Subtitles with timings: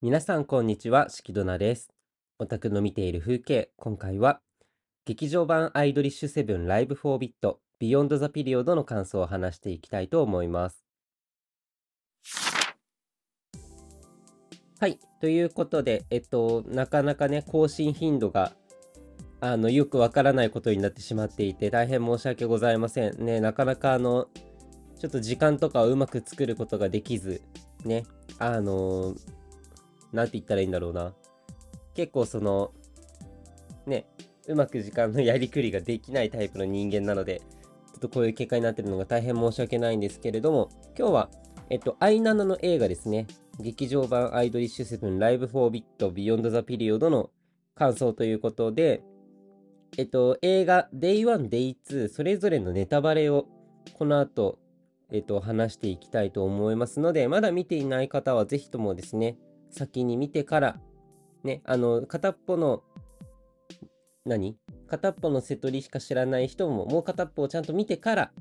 [0.00, 1.90] 皆さんこんにちは、しきどなです。
[2.38, 4.40] オタクの見ている風景、今回は、
[5.04, 10.84] 劇場版アイドリッシュセブン LIVE 4bit、BEYOND THE PERIOD の感想を話していきたいと思います。
[14.78, 18.52] はい、ということで、えっと、なかなかね、更新頻度が、
[19.40, 23.24] あの、よくわからないことになってしまっていて、大変申し訳ございません。
[23.24, 24.28] ね、なかなかあの、
[25.00, 27.42] ちょっと時間とかをうまく作ることができず、
[27.84, 28.04] ね、
[28.38, 29.16] あの
[30.12, 31.14] なんて言ったらいいんだろうな。
[31.94, 32.72] 結構その、
[33.86, 34.06] ね、
[34.46, 41.30] うまく時間のやりくりができないタイプの人間なので、ちょっとこういう結果になってるのが大変申し訳ないんですけれども、今日は、
[41.70, 43.26] えっと、アイナナの映画ですね。
[43.60, 47.30] 劇場版アイドリッシュセブン LIVE 4bit BEYOND THE PERIOD の
[47.74, 49.02] 感想ということで、
[49.96, 53.46] えっと、映画 Day1、Day2 それぞれのネタバレを
[53.94, 54.58] この後、
[55.10, 59.36] えっと、話していきたいと思いますので、まだ見ていない方はぜひともですね、
[59.70, 60.80] 先に見てから、
[61.44, 62.82] ね、あの、片っぽの、
[64.24, 64.56] 何？
[64.86, 68.32] 片っぽの瀬戸りしか知らない人も、もう片っぽをちゃんと見てから、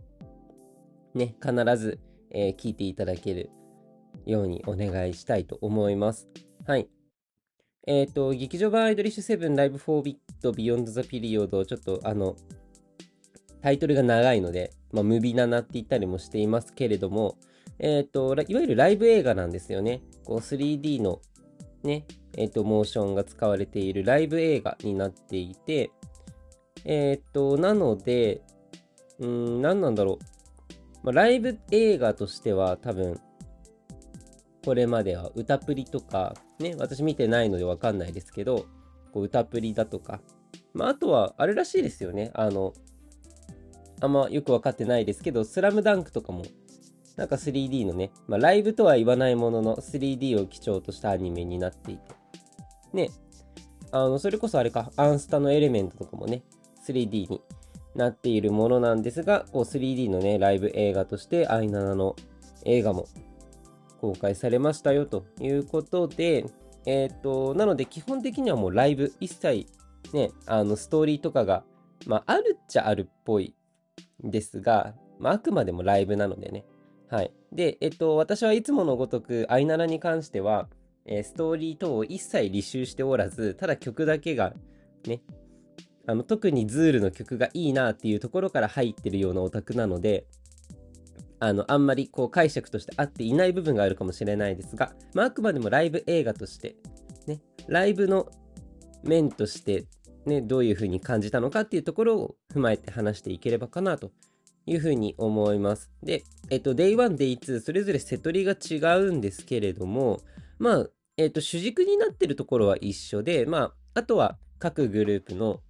[1.14, 2.00] ね、必ず、
[2.32, 3.50] えー聞いていただける
[4.26, 6.28] ようにお願いしたいと思います。
[6.66, 6.90] はい。
[7.86, 12.36] えっ、と、劇場版アイドリッシュセブン LIVE 4bit BEYOND THE PERIOD、ちょっとあの、
[13.62, 17.38] タイトルが長いので、まあ、ムビナナって言ったりもしていますけれども、
[17.80, 20.02] えっ、と、いわゆるライブ映画なんですよね。
[20.24, 21.22] こう 3D の
[21.84, 25.92] ね、えっ、と、モーションが使われているライブ映画になっていて、
[26.86, 28.42] えっ、と、なので、
[29.20, 30.38] うん、何なんだろう。
[31.04, 33.20] まあ、ライブ映画としては多分、
[34.66, 38.66] これまでは歌プリとか、ね、私見てないのでわかんないですけど、
[39.14, 40.20] こう歌プリだとか、
[40.74, 42.32] まあ、あとはあれらしいですよね。
[42.34, 42.74] あの、
[44.02, 46.44] あんまよくわかってないですけど、スラムダンクとかも、
[47.18, 52.16] なんか 3D のね、まあ、ライブとは言わないものの 3D を基調としたアニメになっていて、
[52.94, 53.10] ね、
[53.92, 56.44] あの、それこそあれか、アンスタのエレメントとかもね、
[56.88, 57.42] 3D に
[57.96, 62.16] なっているものなんですが、こう 3D のね、ライブ映画として、アイナナの
[62.66, 63.08] 映画も
[64.00, 66.46] 公開されましたよということで、
[66.86, 69.68] えっ、と、なので基本的にはもうライブ一切
[70.14, 71.64] ね、あのストーリーとかが、
[72.06, 73.56] まあ、あるっちゃあるっぽい
[74.24, 76.66] ですが、まあ、あくまでもライブなのでね。
[77.10, 77.32] はい。
[77.52, 80.68] で、えっと、私はいつものごとく、アイナラに関しては、
[81.06, 84.54] えーストーリー等を一切履修しておらず、ただ曲だけが、
[85.06, 85.22] ね、
[86.06, 90.26] あの、特にズールの曲がいいなっていうところから入ってるようなオタクなので、
[91.40, 96.76] あの、あんまりこう解釈として合っていない部分があるかもしれないですが、まあ、あくまでもライブ映画として、
[97.28, 98.30] ね、ライブの
[99.04, 99.86] 面として、
[100.26, 104.12] ね、どういう風に感じたのかっていうところを踏まえて話していければかなと
[104.68, 105.90] いうふうに思います。
[106.04, 110.20] で、えっと、Day1、Day2、それぞれ瀬取りが違うんですけれども、
[110.60, 115.62] まあ、えっと、主軸になってるところは一緒で、まあ、あとは各グループの、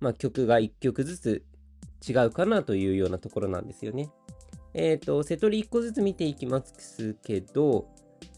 [0.00, 1.44] まあ、曲が1曲ずつ
[2.06, 4.10] 違うかなというようなところなんですよね。
[4.74, 7.88] えっと、瀬取り1個ずつ見ていきますけど、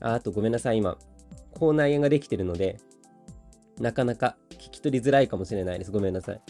[0.00, 0.99] ああとごめんなさい、今、
[1.53, 2.79] 口内炎ができてるので、
[3.81, 5.91] なかなか聞き取りづらいかもしれないです。
[5.91, 6.41] ごめんなさい。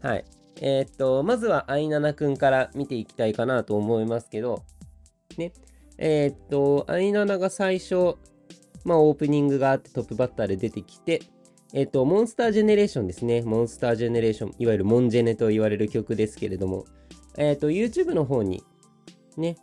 [0.00, 0.24] はい。
[0.60, 4.64] えーっと、まずは、アイナナくんから見ていきたいかなと思いますけど、
[5.36, 5.52] ね。
[5.98, 8.16] えーっと、アイナナが最初、
[8.84, 11.22] まあ、オープニングがあってトップバッターで出てきて、
[11.74, 13.42] えっと、モンスタージェネレーションですね。
[13.42, 16.86] モンスタージェネレーション、いわゆるモンジェネと言われる曲ですけれども、
[17.36, 18.64] えっと、YouTube の方に、
[19.36, 19.56] ね、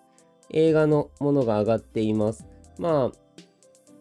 [0.51, 2.45] 映画のものが上がっています。
[2.77, 3.25] まあ、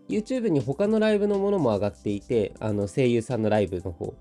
[0.09, 4.15] YouTube に他のライブのものも上がっていて、あの声優さんのライブの方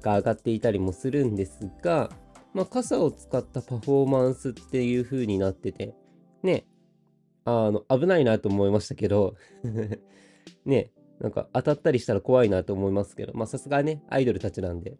[0.00, 2.10] が上がっていたりもするんですが、
[2.52, 5.94] まあ、傘を使ったパフォーマンスっていう風になってて、
[6.42, 6.66] ね、
[7.44, 9.36] あの、危ないなと思いましたけど、
[10.64, 14.98] ね、なんか当たったりしたら怖いなと思いますけど、まあさすがね、アイドルたちなんで、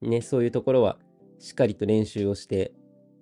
[0.00, 0.98] ね、そういうところは
[1.38, 2.72] しっかりと練習をして、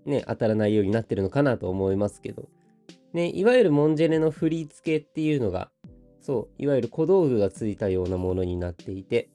[0.06, 2.48] ね、当たらないようになってるのかなと思いますけど、
[3.12, 5.70] ね、いわゆるモンジェネの振り付けっていうのが、
[6.20, 9.28] そう、いわゆる小道具がついたようなものになっていて、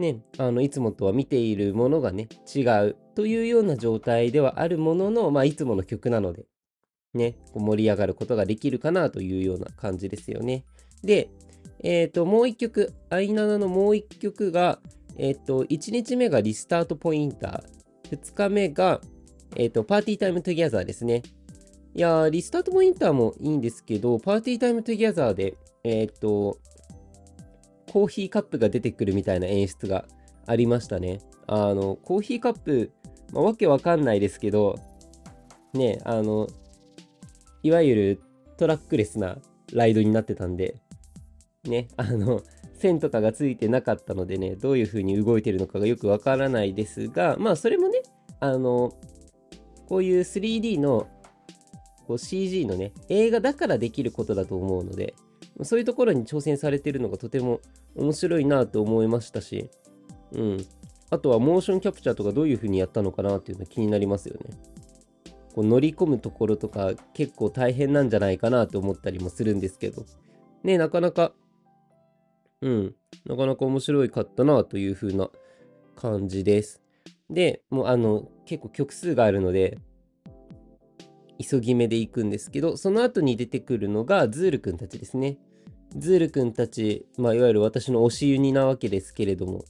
[0.00, 6.46] ね、あのいつもとは見ているものがね違うというような状態ではあるものの、まあ、いつもの曲なので、
[7.14, 10.64] ね、盛り上がることができるかなというような感じですよね。
[11.02, 11.30] で、
[11.82, 14.80] えっ、と、もう一曲、アイナナのもう一曲が、
[15.16, 19.00] えっ、と、1日目が RESTART POINTER、2日目が、
[19.56, 21.22] えっ、と、 Party Time Together ですね。
[21.94, 26.58] いや、 RESTART POINTER もいいんですけど、 Party Time Together で、えっ、と、
[27.90, 30.04] コーヒーカップが出てくるみたいな演出が
[30.46, 31.18] ありましたね。
[31.48, 32.92] あの、コーヒーカップ、
[33.32, 34.78] まあ、わけわかんないですけど、
[35.74, 36.46] ね、あの、
[37.64, 38.22] いわゆる
[38.58, 39.38] トラックレスな
[39.72, 40.76] ライドになってたんで、
[41.64, 42.42] ね、あの、
[42.74, 48.02] 線とかがついてなかったのでね、どういう風に動いてるのかがよくわからないですが、まあ、それもね、
[48.38, 48.92] あの、
[49.88, 51.08] こういう 3D の
[52.06, 55.14] こう CG のね、映画だからできることだと思うので、
[55.64, 57.60] そういうところに挑戦されてるのがとても
[57.94, 59.68] 面白いなと思いましたし、
[60.32, 60.66] うん。
[61.10, 64.56] あとはモーションキャプチャーとかどういう風にやったのかなっていうのは気になりますよね。
[65.54, 70.06] こう乗り込むところとか結構大変なんじゃないかなと思ったりもするんですけど、
[70.62, 71.32] ね、なかなか、
[72.60, 72.94] うん、
[73.26, 75.30] なかなか面白いかったなという風な
[75.96, 76.80] 感じです。
[77.28, 79.78] で、もうあの、結構曲数があるので、
[81.40, 85.38] 急ぎ目で行くんですけど、その後に出てくるのがズールくんたちですね。
[85.96, 89.64] ズールくんたち、まあ、いわゆる私の推しユニなわけですけれども、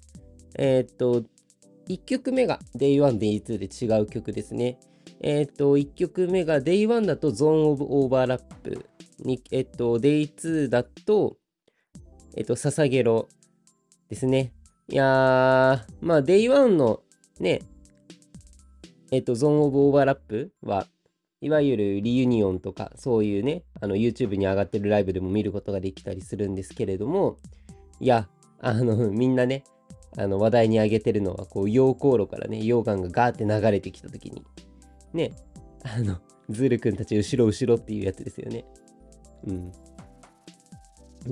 [0.57, 1.25] えー、っと、
[1.89, 4.79] 1曲目が Day1、Day2 で違う曲ですね。
[5.21, 8.41] えっ、ー、と、1曲目が Day1 だと Zone of Overlap。
[9.25, 11.37] にえっ、ー、と、Day2 だと、
[12.37, 13.29] えっ、ー、と、捧げろ
[14.09, 14.53] ですね。
[14.89, 17.03] いやー、まあ Day1 の
[17.39, 17.61] ね、
[19.11, 20.87] えっ、と、Zone of Overlap は、
[21.41, 27.39] いわゆるリユニオンとか、そういうね、あの、YouTube に上がってるライブでも見ることができたりするんですけれども、
[27.99, 28.29] いや、
[28.61, 29.65] あの、みんなね、
[30.19, 34.45] あの、話題に上げてるのは、こう、溶鉱炉からね、溶岩がガーって流れてきた時に、
[35.15, 35.33] ね、
[35.83, 36.19] あの、
[36.51, 38.65] ズールくんたち後ろ後ろっていうやつですよね。
[39.47, 39.73] うん。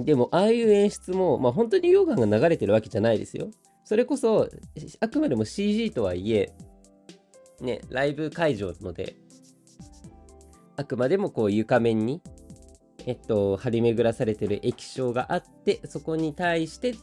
[0.04, 3.50] でも、ああいう演出も、まあ本当に溶岩が流れてるわけじゃないですよ。
[3.84, 4.48] それこそ、
[5.00, 6.52] あくまでも CG とはいえ、
[7.60, 9.16] ね、ライブ会場ので、
[10.78, 12.22] あくまでもこう床面に、
[13.04, 16.98] えっと、張り巡らされてる液晶があって、そこに対して、こ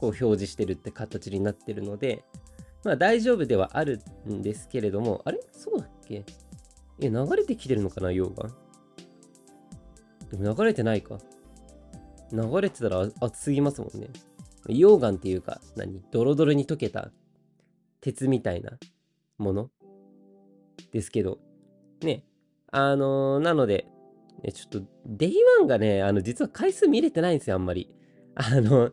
[0.00, 2.24] う表示してるって形になってるので、
[2.84, 5.40] まあ大丈夫ではあるんですけれども、あれ？
[5.50, 6.26] そうだっけ？
[7.00, 8.50] え、流れてきてるのかな溶岩？
[10.30, 11.18] でも流れてないか。
[12.32, 14.08] 流れてたら熱すぎますもんね。
[14.68, 16.02] 溶岩っていうか、何？
[16.10, 17.10] ドロドロに溶けた
[18.02, 18.72] 鉄みたいな
[19.38, 19.70] もの？
[20.92, 21.38] ですけど、
[22.02, 22.24] ね。
[22.72, 23.86] あのー、なので、
[24.42, 27.90] ね、ちょっと、 Day1がね、あの、実は回数見れてないんですよ、あんまり。
[28.34, 28.92] あの、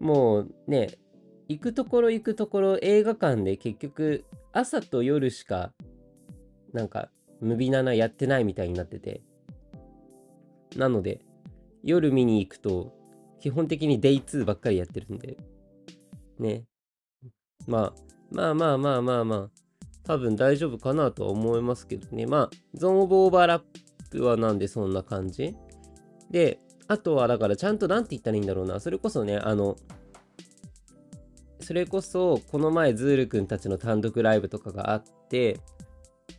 [0.00, 0.98] もうね、
[1.48, 5.72] 行くところ行くところ映画館で結局朝と夜しか
[6.72, 7.08] なんか
[7.40, 9.22] ムビナナやってないみたいになってて。
[10.76, 11.20] なので
[11.82, 12.92] 夜見に行くと
[13.40, 15.36] 基本的に Day2ばっかりやってるんで。
[16.38, 16.64] ね。
[17.66, 17.94] まあ
[18.30, 19.65] まあまあまあまあまあ。
[20.06, 22.26] 多分大丈夫かなとは思いますけどね。
[22.26, 23.62] まあゾーンオブオーバーラッ
[24.10, 25.56] プはなんでそんな感じ？
[26.30, 28.78] であとはだからちゃんと何て言ったらいいんだろうな。
[28.78, 29.76] それこそねあの
[31.60, 35.58] それこそこの前ズールくんたちの単独ライブとかがあって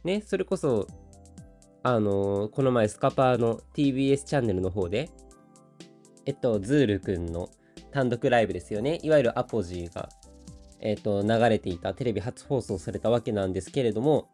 [0.06, 0.88] ねそれこそ
[1.84, 5.10] あの、この前スカパーの TBS チャンネルの方で
[6.26, 7.50] えっとズールくんの
[7.92, 9.00] 単独ライブですよね。
[9.04, 10.08] いわゆるアポジーが
[10.80, 14.30] えっと流れていたテレビ初放送されたわけなんですけれども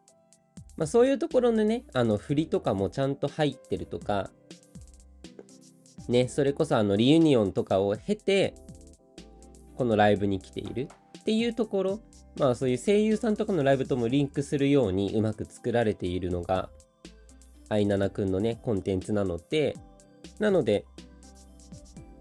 [0.76, 4.30] まあそういうところのねあの振りとかもちゃんと入ってるとか
[6.08, 8.54] ねそれこそあのリユニオンとかを経て
[9.76, 10.88] このライブに来ている
[11.18, 12.00] っていうところ、
[12.38, 16.68] まあそういう声優さんとかのライブともリンクするようにうまく作られているのが、
[17.70, 19.74] アイナナくんのね、コンテンツなので、
[20.38, 20.84] なので、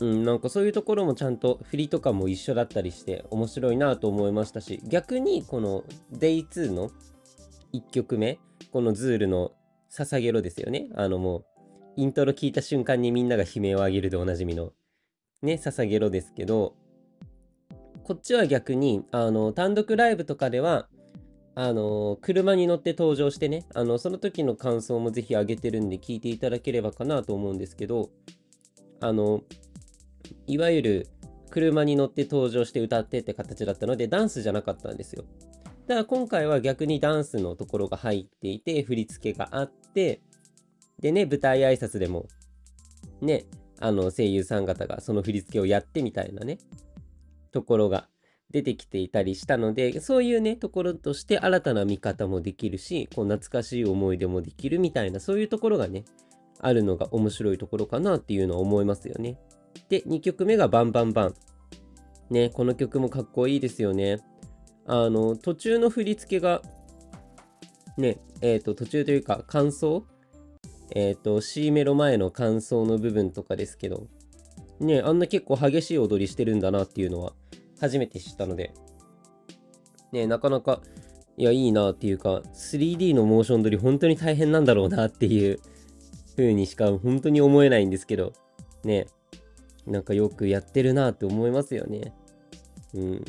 [0.03, 6.91] うん、なんかそういうところもちゃんと振りとかも一緒だったりして面白いなと思いましたし、逆にこの Day2 の
[7.73, 8.37] 1曲目、
[8.73, 9.53] このズールの
[9.89, 10.89] 捧げろですよね。
[10.95, 11.45] あのもう、
[11.95, 14.73] イントロ聞いた瞬間にみんなが悲鳴を上げるでおなじみの、
[15.41, 16.75] ね、捧げろですけど、
[18.03, 20.89] こっちは逆に、あの、単独ライブとかでは、
[21.55, 28.09] あの、車に乗って登場してね、あの、その時の感想もぜひ上げてるんで聞いていただければかなと思うんですけど、
[28.99, 29.43] あの、
[30.47, 31.07] いわゆる
[31.49, 35.25] 車に乗って登場して歌ってって形だったので、ダンスじゃなかったんですよ。
[35.87, 40.21] ただ今回は逆にダンスのところが入っていて、振り付けがあって、
[40.99, 42.27] でね、舞台挨拶でも、
[43.21, 43.45] ね、
[43.79, 46.57] あの声優さん方がその振り付けをやってみたいなね、
[47.51, 48.07] ところが
[48.49, 56.05] 出てきていたりしたので、そういうね、ところとして新たな見方もできるし、こう懐かしい思い出もできるみたいな、そういうところがね、
[56.59, 59.37] あるのが面白いところかなっていうのは思いますよね。
[59.89, 61.35] で、2曲目がバンバンバン。
[62.29, 64.19] ね、この曲もかっこいいですよね。
[64.85, 66.61] あの、途中の振り付けが、
[67.97, 70.05] ね、えっ、ー、と、途中というか、感想？
[70.95, 74.07] えっ、ー、と、C メロ前の感想の部分とかですけど、
[74.79, 77.33] ね、あんな結構激しい踊りしてるんだなっていうのは
[77.79, 78.73] 初めて知ったので、
[80.11, 80.81] ね、なかなか、
[81.37, 85.59] いや、いいなっていうか、3D のモーション撮り本当に大変なんだろうなっていう
[86.35, 88.33] 風にしか本当に思えないんですけど、
[88.83, 89.07] ね、
[89.85, 92.13] なんかよくやってるなって思いますよね。
[92.93, 93.25] うん。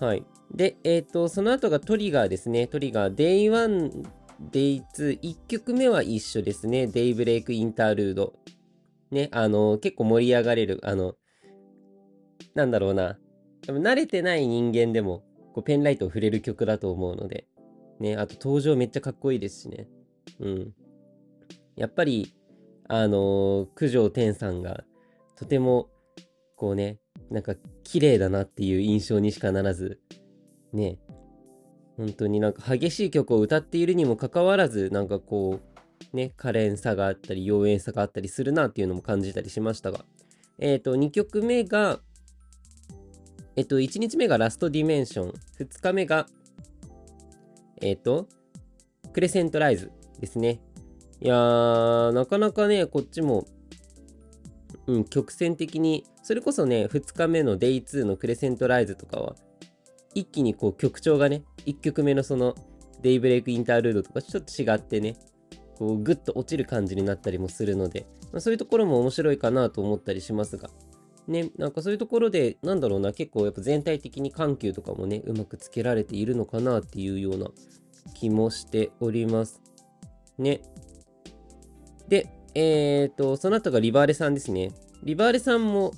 [0.00, 0.24] はい。
[0.54, 2.66] で、えっ、ー、と、その後がトリガーですね。
[2.66, 4.06] トリガー、Day1、
[4.50, 6.86] Day2、1曲目は一緒ですね。
[6.86, 8.34] デイブレイクインタールード。
[9.10, 11.16] ね、あの、結構盛り上がれる、あの、
[12.54, 13.18] なんだろうな。
[13.66, 15.22] 多分慣れてない人間でも、
[15.52, 17.46] こうペンライトを触れる曲だと思うので。
[17.98, 19.86] ね、あと登場めっちゃかっこいいですしね。
[20.38, 20.74] うん。
[21.76, 22.32] やっぱり、
[22.88, 24.84] あのー、九条天さんが、
[25.40, 25.88] とても、
[26.54, 26.98] こうね、
[27.30, 29.98] なんか綺麗だなっていう印象にしかならず、
[30.74, 30.98] ね、
[31.96, 35.58] 本当になんか激しい曲を歌っているにもかかわらず、なんかこ
[36.12, 40.04] う、ね、可憐さがあったり、妖艶さがあったりするなっていうのも感じたりしましたが、
[40.58, 42.00] えっ、ー、と、2曲目が、
[43.56, 46.26] えっ、ー、と、1日目がラストディメンション、2日目が、
[47.80, 48.28] えっ、ー、と、
[49.14, 50.60] クレセントライズですね。
[51.22, 53.46] いやー、なかなかね、こっちも、
[54.90, 59.36] うん、曲線的に、それこそね、2日目の Day2 のクレセントライズとかは、
[60.14, 62.56] 一気にこう曲調がね、1曲目のその
[63.00, 65.16] デイブレイクインタールードとかちょっと違ってね、
[65.78, 70.68] こうグッと落ちる感じになったりもするので、まあ、そういうところも面白いかなと思ったりしますが、
[71.28, 77.46] ね、なんかそういうところで、なんだろうな、結構やっぱ全体的に緩急とかもね、うまくつけられているのかなっていうような
[78.14, 79.60] 気もしております。
[80.36, 80.62] ね。
[82.08, 84.72] で、えっ、ー、と、その後がリバーレさんですね。
[85.02, 85.92] リバーレさんも、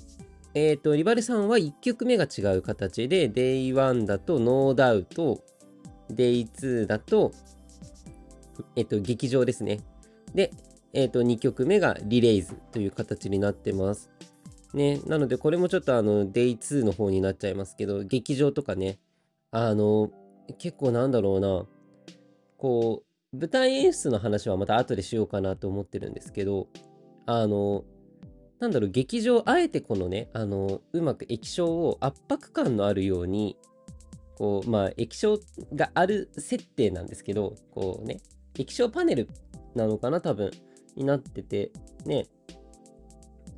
[0.55, 5.41] えっ、ー、と、リバーレさんは1曲目が違う形で、Day1 だと No Doubt、
[6.13, 7.33] Day2 だと、
[8.77, 9.81] えっ、ー、と、劇場ですね。
[10.35, 10.53] で、
[10.93, 14.11] えっ、と、2曲目がリレイズという形になってます。
[14.75, 18.99] ね、なのでこれもちょっとあの Day2 の方になっちゃいますけど、劇場とかね、
[19.51, 20.11] あの、
[20.59, 21.67] 結構なんだろうな、
[22.57, 26.69] こう、舞台演出の話はまた後でしようかなと思ってるんですけど、
[27.27, 27.85] あの、
[28.61, 33.57] なんだろう、劇場、あえてこのね、あの、うまく液晶を圧迫感のあるように、
[34.37, 35.41] こう、まあ、液晶
[35.75, 38.21] がある設定なんですけど、こうね、
[38.59, 39.29] 液晶パネル
[39.75, 40.51] なのかな、多分、
[40.95, 41.73] になってて、
[42.05, 42.27] ね、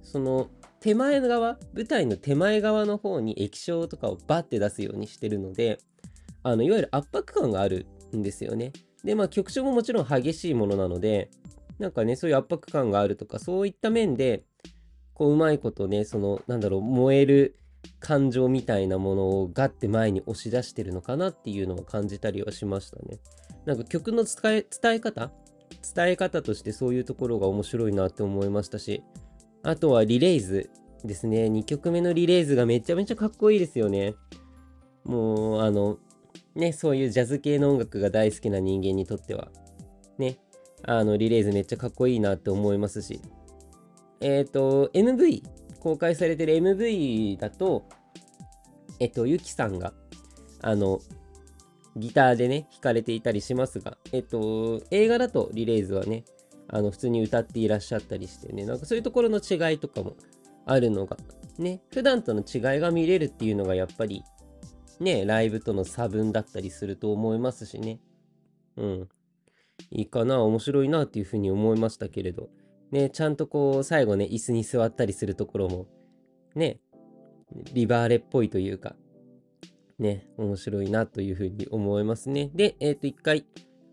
[0.02, 5.78] その、手前側、舞台の手前側の方に液晶とかをバッて出すようにしてるので、
[6.44, 8.72] あの、いわゆる圧迫感があるんですよね。
[9.04, 11.30] で、まあ、曲調ももちろん激しいものなので、
[11.78, 14.44] なんかね、そういう圧迫感があるとか、そういった面で、
[15.12, 17.56] こう、うまいことね、その、なんだろう、燃える
[18.00, 23.18] 感情みたいなものをガッて前に押し出してるのかなっていうのを感じたりはしましたね。
[23.66, 25.30] なんか曲の伝え、伝え方？
[25.94, 29.02] 伝え方としてそういうところが面白いなって思いましたし、
[29.62, 30.70] あとはリレイズ
[31.04, 31.46] ですね。
[31.46, 34.14] 2曲目のリレイズがめちゃめちゃかっこいいですよね。
[35.04, 35.98] もう、あの、
[36.54, 39.48] ね、そういうジャズ系の音楽が大好きな人間にとっては、
[40.18, 40.38] ね、
[40.82, 43.20] あの、リレイズめっちゃかっこいいなって思いますし、
[44.20, 45.42] えっ、ー、と、MV、
[45.80, 47.88] 公開されてる MV だと、
[49.00, 49.92] えっと、ゆきさんが、
[50.62, 51.00] あの、
[51.96, 56.24] ギターでね、弾かれていたりしますが、えっと、映画だとリレイズはね、
[56.68, 60.16] あの、普通に歌っていらっしゃったりしてね、なんかそういうところの違いとかも
[60.66, 61.16] あるのが、
[61.58, 64.24] ね、普段との違いが見れるっていうのがやっぱり、
[65.00, 68.00] ね、ライブとの差分だったりすると思いますしね。
[68.76, 69.08] うん。
[69.90, 72.48] いいかな、面白いなっていうふうに思いましたけれど、
[72.90, 75.86] ね、ちゃんとこう、最後ね、椅子に座ったりするところも、
[76.54, 76.80] ね、
[77.72, 78.94] リバーレっぽいというか、
[79.98, 82.50] ね、面白いなというふうに思いますね。
[82.54, 83.44] で、えっ、ー、と、一回、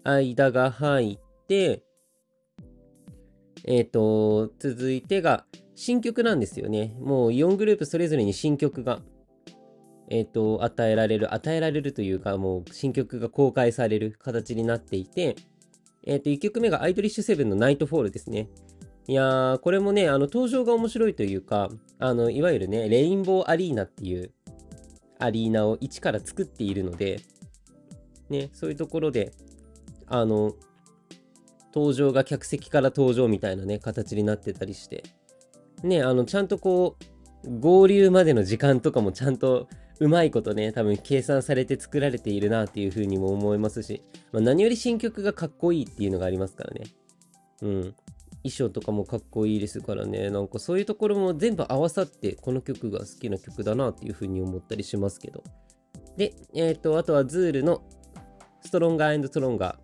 [0.03, 1.83] 間が入って、
[3.65, 6.95] えっ、ー、と、続いてが、新曲なんですよね。
[6.99, 8.99] もう4グループそれぞれに新曲が、
[10.11, 15.37] えっ、ー、と、与えられる、与えられるというか、もう新曲が公開される形になっていて、
[16.05, 18.49] えっ、ー、と、1曲目がアイドリッシュセブンのナイトフォールですね。
[19.07, 24.31] いやー、これもね、あの、登場が面白いというか、あの、いわゆるね、レインボーアリーナっていう
[25.17, 27.21] アリーナを一から作っているので、
[28.29, 29.31] ね、そういうところで、
[30.07, 30.55] あの、
[31.73, 35.03] 登場が客席から登場みたいなね、形になってたりして、
[35.83, 39.69] ね、あの、ちゃんとこう、合流までの時間とかもちゃんと
[40.01, 46.85] うまいことね、多分計算されて作られているなっていうふうにも思いますし、まあ、何より新曲がかっこいいっていうのがありますからね。
[47.61, 47.81] うん。
[48.41, 55.43] 衣装とかもかっこいいですからね、なんかそういうところも全部合わさって、この曲が好きな曲だなっていうふうに思ったりしますけど。
[56.17, 57.83] で、えっ、ー、と、あとはズールの
[58.65, 59.77] ストロンガーストロンガ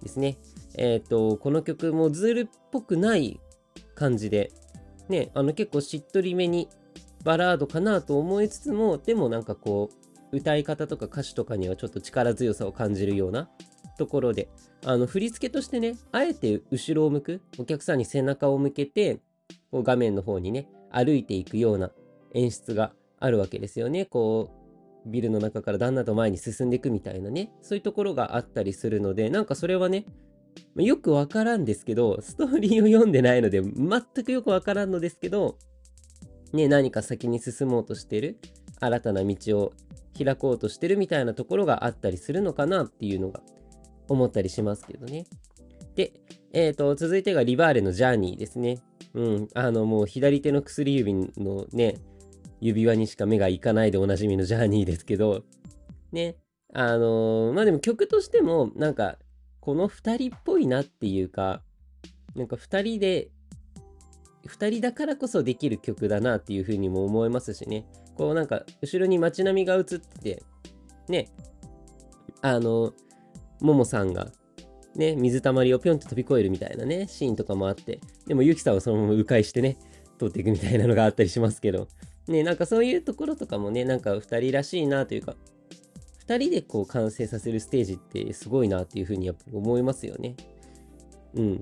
[0.00, 0.36] ーですね。
[0.76, 3.38] えっ、ー、と、この曲もズールっぽくない
[3.94, 4.50] 感じで、
[5.08, 6.68] ね、あの結構しっとりめに
[7.22, 9.90] バラードかなと思いつつも、でもなんかこ
[10.32, 13.50] う、歌い方とか歌詞とかにはちょっと力強さを感じるような
[13.98, 14.48] ところで、
[14.84, 19.20] あの振り付けとしてね、あえて後ろを向く、お客さんに背中を向けて、
[19.70, 21.90] こう画面の方にね、歩いていくような
[22.34, 24.06] 演出があるわけですよね。
[24.06, 24.50] こ
[25.06, 30.06] う、ビルの中からだんだんと前に進んでいくみたいなね、そういうところがあったりするので、なんかそれはね、
[30.76, 35.58] よくわからんですけど、ストーリーを読んでないので、全くよくわからんのですけど、
[36.52, 38.38] ね、何か先に進もうとしてる、
[38.80, 39.72] 新たな道を
[40.16, 43.40] 開こうとしてるみたいなところがあったりするのかなっていうのが
[44.08, 45.26] 思ったりしますけどね。
[45.94, 46.12] で、
[46.52, 48.80] えっ、ー、と、続いてがリバーレのジャーニーですね。
[49.14, 51.96] うん、あの、もう左手の薬指のね、
[52.60, 55.44] 指輪にしか目がいかないでおなじみのジャーニーですけど、
[56.12, 56.36] ね、
[56.72, 59.18] あのー、まあでも曲としても、なんか、
[59.60, 61.62] この2人っぽいなっていうか、
[62.34, 63.30] なんか2人で、
[64.46, 67.86] 2人だからこそできる曲だなっていうふうにも思いますしね。
[68.16, 70.42] こうなんか、後ろに街並みが映ってて、
[71.08, 71.30] ね、
[72.40, 72.92] あの、
[73.60, 74.32] ももさんが
[74.94, 79.78] ね、水たまりをぴょんと飛び越えるみたいなね、シーンとかもあって、でもゆきさんはそのまま迂回してね、
[80.18, 81.88] 通っていくみたいなのがあったりしますけど、
[82.28, 85.34] ね、なんかそういうところとかもね、なんか2人らしいなというか、
[86.26, 90.36] 2人でこう完成させるステージってすごいなっていうふうにやっぱ思いますよね。
[91.34, 91.60] うん。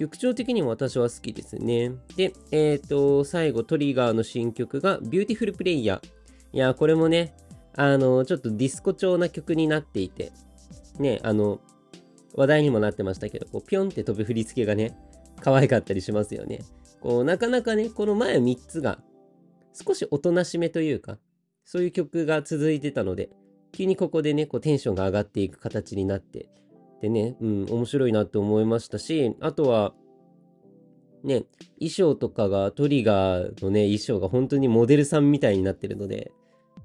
[0.00, 1.92] 曲調的にも私は好きですね。
[2.16, 6.08] で、えっ、ー、と、最後、 TRIGGER の新曲が、 BEAUTIFUL PRAYER。
[6.54, 7.34] いや、これもね、
[7.76, 10.32] あの、ちょっとディスコ調な曲になっていて、
[10.98, 11.60] ね、あの、
[12.34, 14.96] 話題にもなってましたけど、こうピョンって飛ぶ振り付けがね、
[15.42, 16.60] 可愛かったりしますよね。
[17.02, 19.02] こう、なかなかね、この前3つが、
[19.74, 21.18] 少しおとなしめというか、
[21.66, 23.28] そういう曲が続いてたので、
[23.72, 26.48] 急にここでね、こうテンションが上がっていく形になって、
[27.00, 29.94] でね、うん、面白いなって思いましたし、あとは、
[31.24, 31.44] ね、
[31.78, 36.32] 衣装とかが、トリガーのね、衣装が本当にモデルさんみたいになってるので、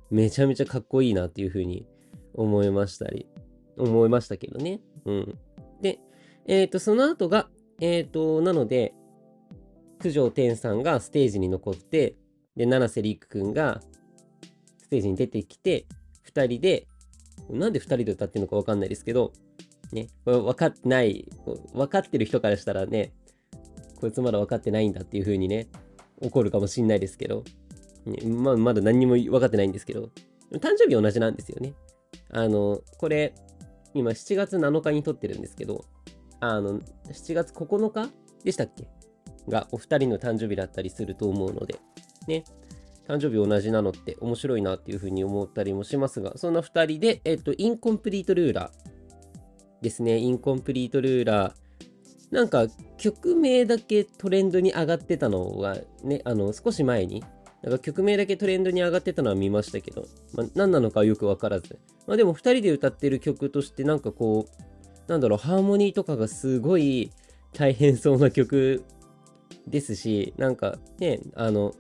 [0.10, 1.86] めちゃめちゃかっこいいなっていう風に
[2.34, 3.28] 思いましたり、
[3.78, 4.82] 思いましたけどね。
[5.06, 5.38] うん。
[5.82, 6.00] で、
[6.48, 7.50] えっ、ー、と、その後が、
[7.82, 8.94] えっ、ー、と、なので、
[10.02, 12.16] 九条天さんがステージに残って、
[12.56, 13.82] で、七瀬陸くんが
[14.78, 15.86] ステージに出てきて、
[16.22, 16.88] 二人で、
[17.50, 19.34] なんで二人で歌ってるのかわかんないですけど、
[19.96, 21.28] ね、分かってない、
[21.74, 23.14] 分かってる人からしたらね、
[24.02, 25.70] こいつまだ分かってないんだっていう風にね、
[26.22, 27.46] 怒るかもしんないですけど、
[28.06, 30.10] ね、まあ、まだ何にも分かってないんですけど、
[30.56, 31.74] 誕生日同じなんですよね。
[32.30, 33.34] あの、これ、
[33.94, 35.86] 今7月7日に撮ってるんですけど、
[36.42, 38.12] あの、7月9日
[38.44, 38.88] でしたっけ？
[39.48, 41.80] がお二人の誕生日だったりすると思うので、
[42.28, 42.44] ね、
[43.08, 48.95] 誕生日同じなのって面白いなっていうふうに思ったりもしますが、そんな2人で、えっと、インコンプリートルーラー
[49.86, 51.54] ですね、インコンプリートルーラー。
[52.32, 52.66] なんか
[52.98, 57.24] 曲名だけトレンドに上がってたのがね、あの少し前に、
[57.62, 67.12] なんか曲名だけトレンドに上がってたのは見ましたけど、まあ、何なのかよくわからず、まあでも2人で歌ってる曲としてなんかこう、なんだろう、ハーモニーとかがすごい
[67.54, 68.84] 大変そうな曲
[69.68, 71.76] ですし、なんかね、あの、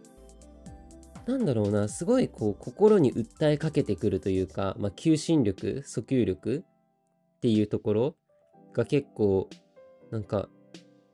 [1.25, 6.63] なんだろうな、すごいこう心に訴えかけてくるというか、まあ、求心力、訴求力
[7.35, 8.15] っていうところ
[8.73, 9.49] が結構、
[10.11, 10.49] なんか、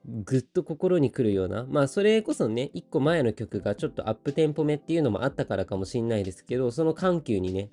[0.06, 7.70] ぐっと心にくるような、まあそれこそね、一個前の曲がちょっとアップテンポ目っていうのもあったからかもしんないですけど、その緩急にね、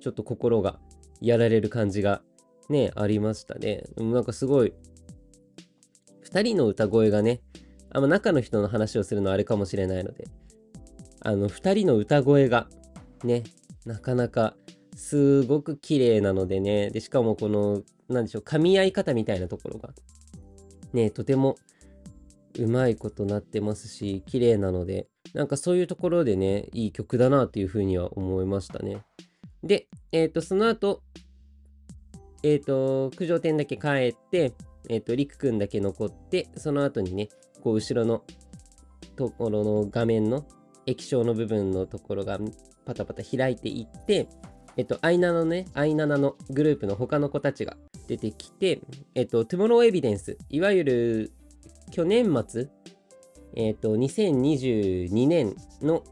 [0.00, 0.78] ちょっと心が
[1.20, 2.22] やられる感じが
[2.68, 3.84] ね、ありましたね。
[3.96, 4.74] なんかすごい、
[6.30, 7.40] 2人の歌声がね、
[7.90, 10.28] あんま中の人の話をするのはあれかもしれないので、
[11.20, 12.68] あの、2人の歌声が
[13.24, 13.44] ね、
[13.86, 14.54] なかなか
[14.98, 19.90] すごく綺麗なのでね、で、しかもこの、なんでしょう、噛み合い方みたいなところが、
[20.92, 21.54] ね、とても
[22.58, 29.04] うまいことなってますし、綺麗なので、なんかそういうところでね、いい曲だなっていうふうには思いましたね。
[29.62, 31.04] で、えっ、ー、と、その後、
[32.42, 34.52] えっ、ー、と、九条店だけ帰って、
[34.88, 37.28] えっ、ー、と、りくくんだけ残って、その後にね、
[37.62, 38.24] こう、後ろの
[39.14, 40.44] ところの画面の
[40.86, 42.40] 液晶の部分のところが
[42.84, 44.28] パタパタ開いていって、
[44.78, 48.80] えっと、アイナのね、アイナのグループの他の子たちが出てきて、
[49.16, 51.32] えっと、トゥモローエビデンス、いわゆる
[51.90, 52.68] 去年末、
[53.56, 56.04] えっと、2022年の、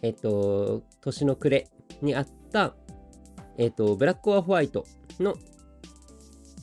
[0.00, 1.68] えっと、年の暮れ
[2.00, 2.74] にあった、
[3.58, 4.86] えっ、と、ブラック・オア・ホワイト
[5.20, 5.36] の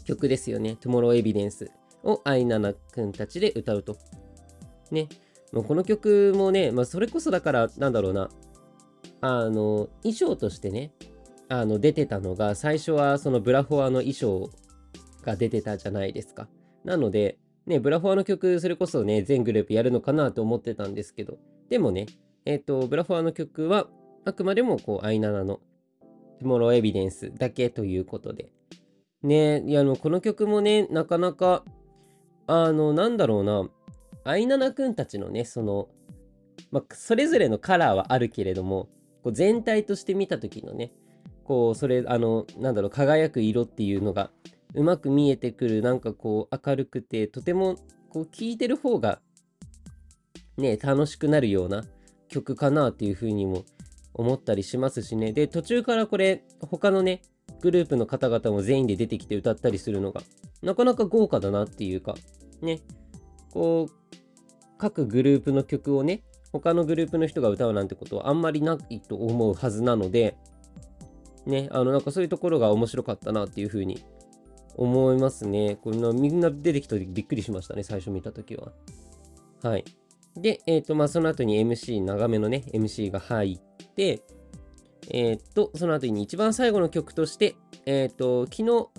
[0.06, 0.78] 曲ですよね。
[0.78, 1.70] トゥモロー・エビデンス
[2.04, 3.98] をアイナナくんたちで歌うと。
[4.90, 5.08] ね。
[5.54, 8.32] もうこの曲もね、まあ、それこそだから、なんだろうな、
[9.22, 10.92] あの、衣装としてね、
[11.50, 14.52] あの、出てたのが、最初はそのブラフォアの衣装
[15.24, 16.48] が出てたじゃないですか。
[16.84, 21.38] なので、ね、ブラフォアの曲、それこそね、全グループやるのかなと思ってたんですけど、
[21.70, 22.06] でもね、
[22.46, 23.88] えっ、ー、と、ブラフォアの曲は、
[24.26, 25.60] あくまでもこう、アイナナの
[26.40, 28.52] トゥモローエビデンスだけということで。
[29.24, 31.64] ねいや、あの、この曲もね、なかなか、
[32.48, 33.70] あの、なんだろうな、
[34.24, 35.90] アイナナくんたちのね、その、
[36.72, 38.90] まあ、それぞれのカラーはあるけれども、
[39.24, 40.92] こう全体として見た時のね、
[41.50, 44.30] こう、それ、あの、なんだろう、輝く色っていうのが、
[44.76, 47.76] うまく見えてくる、なんかこう、明るくて、とても、
[48.10, 49.20] こう、聴いてる方が、
[50.58, 51.86] ね、楽しくなるような
[52.28, 53.64] 曲かなっていうふうにも
[54.14, 55.32] 思ったりしますしね。
[55.32, 57.24] で、途中からこれ、他のね、
[57.62, 60.22] グループの方々も全員で出てきて歌ったりするのが、
[60.62, 62.14] なかなか豪華だなっていうか、
[62.62, 62.82] ね、
[63.50, 64.16] こう、
[64.78, 70.38] 各グループの曲をね、他のグループの人が歌うなんてことはあんまりないと思うはずなので、
[71.46, 74.04] ね、あの、なんかそういうところが面白かったなっていうふうに
[74.76, 75.78] 思いますね。
[75.82, 78.72] こんなみんな出てきた時びっくりしましたね、最初見た時は。
[79.64, 79.86] はい。
[80.36, 84.22] で、えっ、ー、と、まあ、その後に MC、長めのね、MC が入って、
[85.10, 88.90] えっ、ー、と、その後に一番最後の曲として、えっ、ー、と、昨日、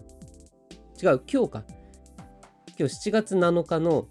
[1.03, 1.64] 違う、今日か。
[2.79, 4.09] 今日7月7日の、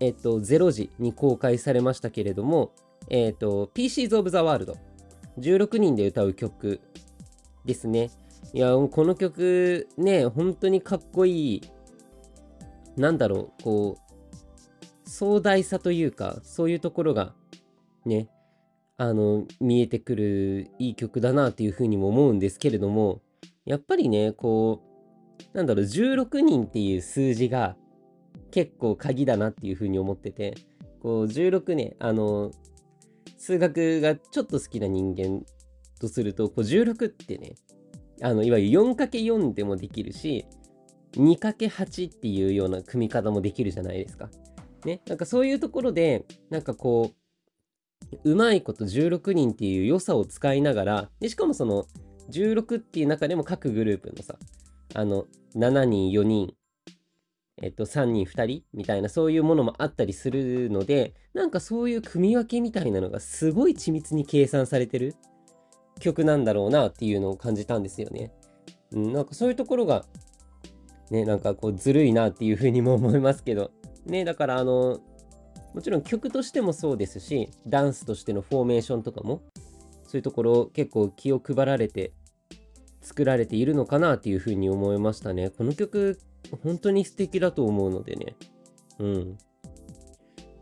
[0.00, 2.72] えっ、と、0時に公開されましたけれども、
[3.08, 4.74] えっ、と、PCs of the World。
[5.38, 6.80] 16人で歌う曲
[7.68, 8.10] ですね。
[8.54, 11.62] いや、この曲ね、本当にかっこいい。
[12.96, 17.34] なんだろう、こう、壮大さというか、そういうところが
[18.06, 18.28] ね、
[18.96, 23.20] あの、見えてくるいい曲だなっていうふうにも思うんですけれども、
[23.66, 24.82] やっぱりね、こ
[25.52, 27.76] う、なんだろう、16人っていう数字が
[28.50, 30.54] 結構鍵だなっていうふうに思ってて、
[31.02, 32.50] こう、16ね、あの、
[33.36, 35.44] 数学がちょっと好きな人間
[35.98, 37.54] とすると、こう16ってね、
[38.22, 40.46] あの、いわゆる 4×4 でもできるし、
[41.12, 44.30] 2×8 っていうような組み方もできるじゃないですか。
[44.84, 47.18] ね、なんかそういうところで、なんかこう、
[48.24, 51.86] うまいこと16人っていう良さを使いながら、でしかもその
[52.30, 54.36] 16っていう中でも各グループのさ、
[54.94, 56.54] あの、7人、4人、
[57.60, 65.14] えっと、3人、2人みたいなそういうものもあったりするので、なんかそういう組み分けみたいなのがすごい緻密に計算されてる
[65.98, 68.32] 曲なんだろうなっていうのを感じたんですよね。
[68.92, 70.04] うん、なんかそういうところが、
[71.10, 73.70] ね、なんかこうずるいなっていうふうにも思いますけど、
[74.06, 75.00] ね、だからあの、
[75.74, 79.42] もちろん曲としてもそうですし、ダンスとしてのフォーメーションとかも、
[80.04, 82.12] そういうところ結構気を配られて
[83.02, 85.50] 作られているのかなっていうふうに思いましたね。
[85.50, 86.18] この曲、
[86.62, 88.36] 本当に素敵だと思うのでね。
[88.98, 89.38] うん。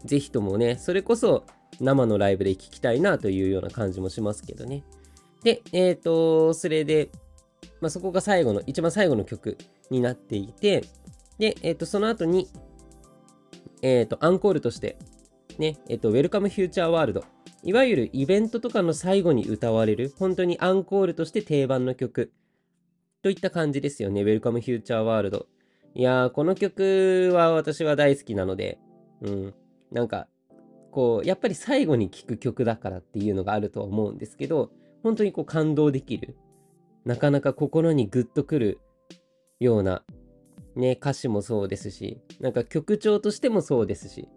[0.05, 1.45] ぜひともね、それこそ
[1.81, 4.85] 生のライブで聴きたいなというような感じもしますけどね。
[5.43, 7.11] で、えっ、ー、と、それで、
[7.81, 9.57] まあ、そこが最後の、一番最後の曲
[9.91, 10.85] になっていて、
[11.39, 12.49] で、えっ、ー、と、その後に、
[13.83, 14.99] えっ、ー、と、アンコールとして、
[15.59, 17.23] ね、えっ、と、Welcome Future World。
[17.63, 22.33] いわゆるイベントとかの最後に歌われる、本当にアンコールとして定番の曲
[23.23, 24.23] といった感じですよね。
[24.23, 25.47] Welcome Future World。
[25.95, 28.79] いやー、この曲は私は大好きなので、
[29.23, 29.55] うん。
[29.91, 30.29] なんか、
[30.91, 34.71] こう、やっぱり最後に聴く曲だからっていうのがあるとは思うんですけど、
[35.03, 36.37] 本当にこう感動できる。
[37.05, 38.81] なかなか心にグッとくる
[39.61, 40.03] ような、
[40.75, 44.29] ね、歌詞もそうですし、なんか曲調としてもそうですし、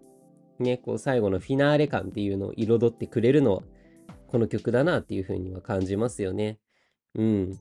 [0.58, 3.62] ね、こう最後のフィナーレ感っていうのを彩ってくれるのは、
[4.28, 6.58] この曲だなっていうふうには感じますよね。
[7.14, 7.58] うん。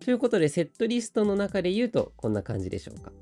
[0.00, 3.12] ということで、セットリストの中で言うと、こんな感じでしょうか。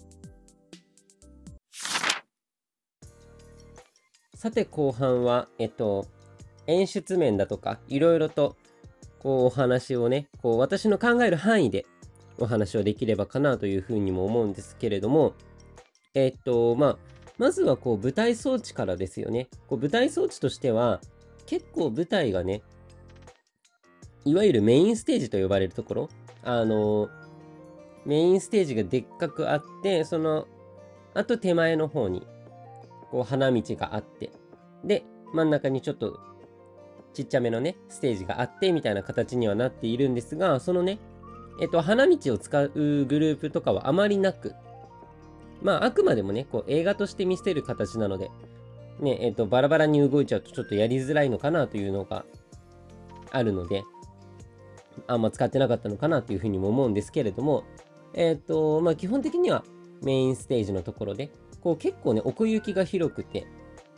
[4.34, 6.06] さて、後半は、えっと、
[6.66, 8.56] 演出面だとか、いろいろと
[9.22, 11.86] こうお話をね、こう私の考える範囲で
[12.38, 15.34] お話をできればかなというふうにも思うんですけれども、
[16.14, 16.98] えっと、まあ、
[17.36, 19.48] まずはこう舞台装置からですよね。
[19.68, 21.00] こう舞台装置としては、
[21.46, 22.62] 結構舞台がね、
[24.24, 26.08] いわゆるメインステージと呼ばれるところ、
[26.42, 27.08] あの、
[28.04, 30.46] メインステージがでっかくあって、その、
[31.14, 32.26] あと手前の方に、
[33.10, 34.30] こう花道があって、
[34.84, 36.18] で、真ん中にちょっと
[37.18, 41.00] ちっちゃめのね、ステージがあってみたいな形にはなっているんですが、そのね、
[41.60, 42.70] えっと、花道を使う
[43.06, 44.54] グループとかはあまりなく、
[45.60, 48.30] まあ、あくまでもね、こう映画として見せる形なので、
[49.00, 52.24] ね、えっと、バラバラに動いちゃうとちょっとやりづらいのかなというのが
[53.32, 53.82] あるので、
[55.08, 57.64] あんま使ってなかったのかなというふうにも思うんですけれども、
[58.14, 59.64] えっと、まあ、基本的には
[60.02, 63.48] メインステージのところで、こう結構ね、奥行きが広くて、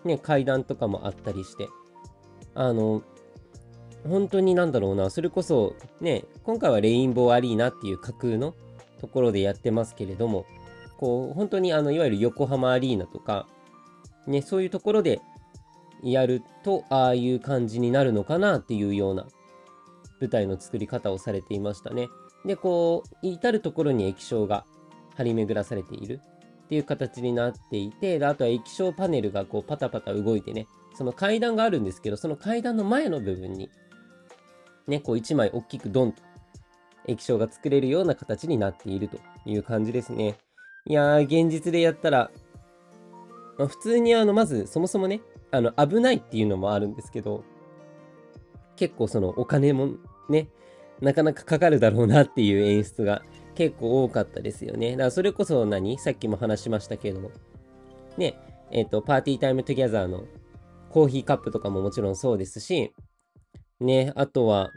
[0.06, 1.68] ね、階段とかもあったりして、
[2.54, 3.02] あの、
[4.08, 8.54] 本当になんだろうな、それこそね、今回はレインボーアリーナっていう架空の
[9.00, 10.46] ところでやってますけれども、
[10.98, 13.46] こう、本当にあの、いわゆる横浜アリーナとか、
[14.26, 15.20] ね、そういうところで
[16.02, 19.26] やると、ああいう感じになるのかなっていうような
[20.20, 22.08] 舞台の作り方をされていましたね。
[22.44, 24.64] で、こう、至るところに液晶が
[25.16, 26.20] 張り巡らされている。
[26.64, 30.68] っていう形になっていて、であとは液晶パネルがこうパタパタ動いてね、
[31.00, 33.70] その階段があるんですけど、その階段の前の部分に、
[34.86, 36.22] ね、こう1枚大きくドンと
[37.06, 40.36] 液晶が作れるような形になっているという感じですね。
[40.84, 42.30] いやー、現実でやったら、
[43.56, 47.44] まあ、普通にあの、まずそもそもね、あの、危ないっていうのもあるんですけど、
[48.76, 49.94] 結構そのお金も
[50.28, 50.48] ね、
[51.00, 53.22] なかなかかかるだろうなっていう演出が
[53.54, 54.90] 結構多かったですよね。
[54.90, 55.98] だからそれこそ何？
[55.98, 57.30] さっきも話しましたけども、
[58.18, 58.38] ね、
[58.70, 60.24] えっ、ー、と、 Party Time Together の
[60.90, 62.92] コーヒーカップとかももちろんそうですし、
[63.80, 64.70] ね、あとは、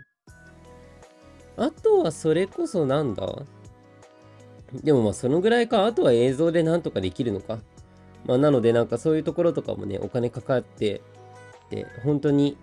[1.58, 3.28] あとはそれこそなんだ？
[4.84, 7.60] でもまあそのぐらいか、あとは映像でなんとかできるのか。
[8.26, 11.02] まあなのでなんかそういうところとかもね、お金かかって、
[11.70, 12.58] で、本当に、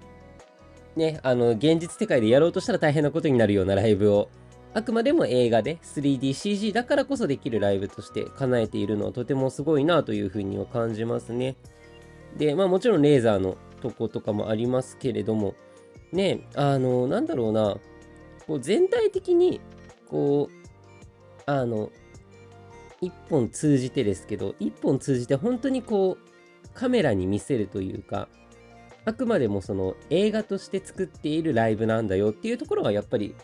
[0.97, 4.29] ね、あの、現実世界でやろうとしたら大変なことになるようなライブを、
[4.73, 11.57] あくまでも映画で 3DCG だからこそできるライブとして叶えているのはとてもすごいなというふうには感じますね。
[12.37, 15.55] で、まあもちろんレーザーのとことかもありますけれども、
[16.13, 17.77] ね、あの、なんだろうな、
[18.47, 19.61] こう全体的に、
[20.09, 21.91] こう、あの、
[23.01, 28.29] 一本通じてですけど、一本通じて本当にこう、カメラに見せるというか、
[29.05, 33.35] あくまでもその映画として作っているライブなんだよっていうところがやっぱり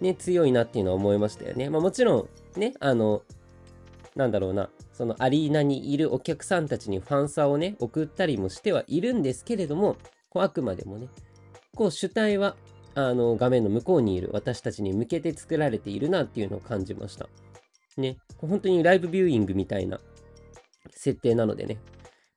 [0.00, 1.68] ね、強いなっていうのは思いましたよね。
[1.68, 3.22] まあもちろん、ね、あの、
[4.20, 9.96] なんだろうな、そのアリーナにいるお客さんたちにファンサをね、送ったりもしてはいるんですけれども、
[10.28, 11.08] こうあくまでもね、
[11.74, 12.54] こう主体は
[12.94, 17.30] あの画面の向こうにいる私たちに向けて作られているなっていうのを感じました。
[17.96, 20.00] ね、本当にライブビューイングみたいな
[20.90, 21.78] 設定なのでね、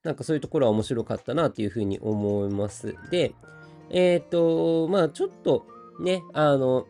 [0.03, 2.95] なんかそういうところは面白かったなっていうふうに思います。
[3.11, 3.33] で、
[3.89, 5.65] えっ、ー、と、まあちょっと
[5.99, 6.87] ね、あの、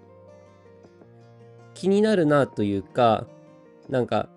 [1.74, 3.26] 気になるなというか、
[3.90, 4.30] なんか、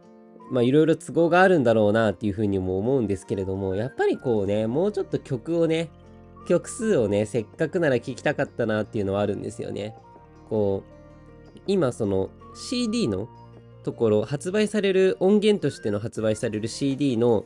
[0.50, 5.90] まあいろいろ都合があるんだろうなっていうふうにも思うんですけれども、やっぱりこうね、もうちょっと曲をね、
[6.46, 9.96] 曲数をね、せっかくなら聴きたかったなっていうのはあるんですよね。
[10.48, 13.28] こう、今その CD の
[13.82, 17.44] ところ、発売される、音源としての発売される CD の、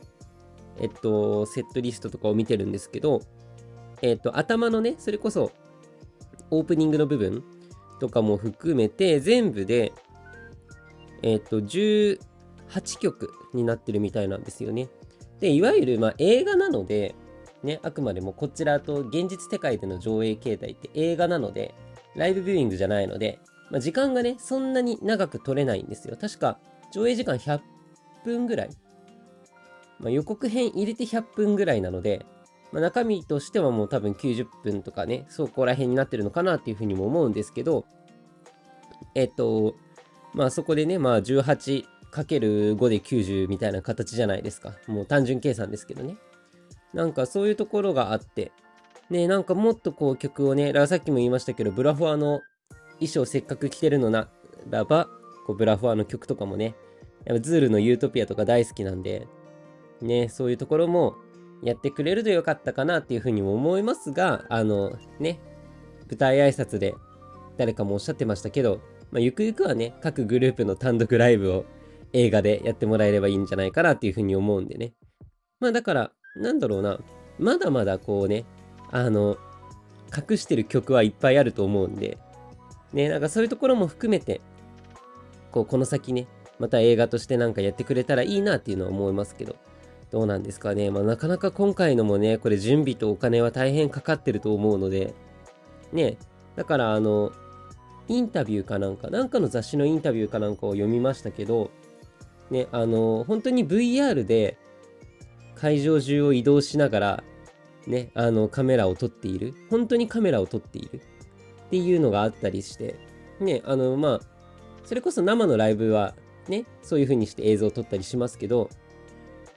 [0.79, 3.21] えっと、セットリストとかを見てるんですけど、
[4.01, 5.51] えっと、頭のね、それこそ、
[6.49, 7.43] オープニングの部分
[7.99, 9.93] とかも含めて、全部で、
[11.21, 11.61] えっと、
[12.71, 14.89] 8曲になってるみたいなんですよね。
[15.39, 17.15] で、いわゆる、まあ、映画なので、
[17.63, 21.75] ね、あくまでもこちらと現実世界での上映形態って映画なので、
[22.15, 26.17] ライブビューイングじゃないので、まあ、時間がね、そんなに長く取れないんですよ。
[26.19, 26.59] 確か、
[26.91, 27.61] 上映時間100
[28.25, 28.69] 分ぐらい。
[29.99, 32.25] まあ、予告編入れて100分ぐらいなので、
[32.71, 37.85] まあ、中身としてはもう多分90分とかね、そこら辺になってるのかなっていうふうにも思うんですけど、
[39.15, 39.75] えっと、
[40.33, 44.73] まあそこでね、まあ18 5で90みたいな形じゃないですか。
[44.87, 46.17] もう単純計算ですけどね。
[46.93, 48.51] なんかそういうところがあって、
[49.09, 52.41] ね、なんかもっとこう曲をね、だからさっきも言いましたけど、ブラフォアの
[52.95, 54.29] 衣装せっかく着てるのな
[54.69, 55.07] らば、
[55.47, 56.75] こうブラフォアの曲とかもね、
[57.25, 59.27] やっぱズールのユートピアとか大好きなんで、
[60.01, 61.15] ね、そういうところも
[61.61, 65.39] やってくれるとよかったかなっていうふうにも思いますが、あの、ね、
[66.09, 66.93] 舞台挨拶で
[67.57, 71.65] 誰かもおっしゃってましたけど、まあ、ゆくゆくはね、各グループの単独ライブを
[72.13, 74.93] 映画でやってもらえればいいんじゃないかなっていうふうに思うんでね。
[75.59, 76.99] まあだから、なんだろうな、
[77.39, 78.45] まだまだこうね、
[78.91, 79.37] あの、
[80.15, 82.17] 隠してる曲はいっぱいあると思うんで、
[82.93, 84.41] ね、なんかそういうところも含めて、
[85.51, 86.27] こう、この先ね、
[86.59, 89.55] また映画としてなんかやってくれたらいいなっていうのは思いますけど、
[90.11, 90.91] どうなんですかね。
[90.91, 95.13] まあなかなか今回のもね、これ準備とお金は大変かかってると思うので、
[95.93, 96.17] ね、
[96.55, 97.31] だからあの、
[98.07, 101.71] インタビューかなんか、なんかの雑誌のインタビューかなんかを読みましたけど、
[102.51, 104.57] ね、あの、本当に VR で
[105.55, 107.23] 会場中を移動しながら、
[107.87, 109.55] ね、あの、カメラを撮っている。
[109.69, 111.01] 本当にカメラを撮っている。
[111.67, 112.95] っていうのがあったりして、
[113.39, 114.21] ね、あの、まあ、
[114.83, 116.13] それこそ生のライブは、
[116.49, 118.69] ね、そういう風にして映像を撮ったりしますけど、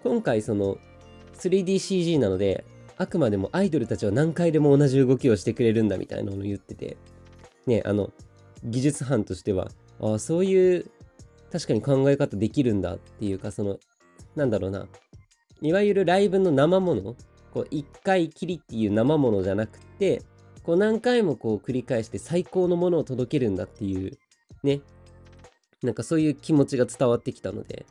[0.04, 0.78] 今回その
[1.34, 2.64] 3DCG なので、
[2.96, 6.96] あくまでもアイドルたちは何回でも同じ動きをしてくれるんだみたいなのを言ってて、
[7.66, 8.10] ね、あの、
[8.62, 9.68] 技術班としては、
[10.00, 10.86] ああ、そういう
[11.54, 13.78] 確かに考え方できるんだっていうか、その、
[14.34, 14.88] なんだろうな、
[15.62, 17.14] いわゆるライブの生もの、
[17.52, 20.22] こう一回きりっていう生ものじゃなくて、
[20.64, 24.18] こう何回もこう繰り返して最高のものを届けるんだっていう、
[24.64, 24.80] ね。
[25.84, 27.86] なんかそういう気持ちが伝わってきたので、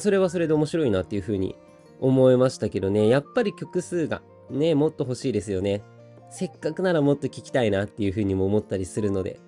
[0.00, 1.56] それはそれで面白いなっていうふうに
[2.00, 5.82] 思いましたけどね、やっぱり曲数がね、もっと欲しいですよね。
[6.28, 9.40] せっかくならもっと聴きたいなっていうふうにも思ったりするので、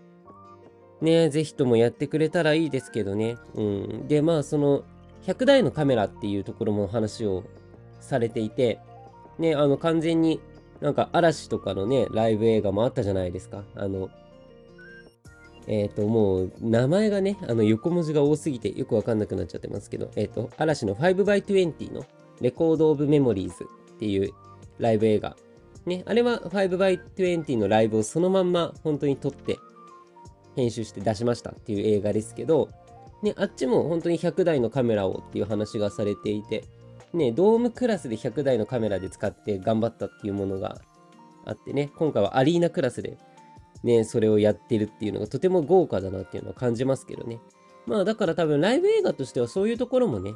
[1.01, 3.37] ね、ぜひともやってくれたらいいですけどね。
[3.55, 4.09] うん。
[4.09, 4.85] で、まあその、
[5.27, 7.45] 100台のカメラっていうところも話を
[8.01, 8.81] されていて、
[9.39, 10.41] ね、あの、完全に
[10.81, 13.65] なんか嵐とかのね、ライブ映画もあったじゃないですか。
[13.75, 14.11] あの、
[15.67, 22.05] えっ、ー、と、もう、名前がね、あの、横文字が多すぎてよくわかんなくなっちゃってますけど、えっ、ー、と、嵐の 5x20 の
[22.41, 24.33] レコード・オブ・メモリーズっていう
[24.79, 25.37] ライブ映画。
[25.87, 29.59] ね、あれは 5x20 のライブをそのまんま本当に撮って
[30.57, 32.71] 編集して出しましたっていう映画ですけど、
[33.23, 36.65] ね、あっちも本当に100台のカメラをっていう話がされていて、
[37.13, 40.81] ね、ドームクラスで100台のカメラで使って頑張ったっていうものが
[41.45, 43.19] あってね、今回はアリーナクラスで
[43.83, 47.41] ね、それをやってるっていうのがとても豪華だなっていうのは感じますけどね。
[47.87, 50.35] まあだから多分ライブ映画としてはそういうところもね、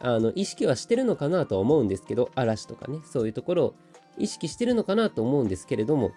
[0.00, 3.74] あの意識はしてるのかなとは思うんですけど、嵐とかね、そういうところを
[4.18, 6.12] 意識してるのかなと思うんですけれども、